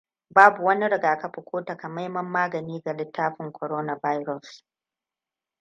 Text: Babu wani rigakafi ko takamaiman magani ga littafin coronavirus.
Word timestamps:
Babu 0.35 0.65
wani 0.65 0.85
rigakafi 0.93 1.41
ko 1.49 1.55
takamaiman 1.67 2.25
magani 2.35 2.79
ga 2.83 2.91
littafin 2.99 3.51
coronavirus. 3.59 4.49